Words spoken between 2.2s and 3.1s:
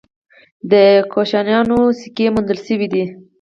موندل شوي دي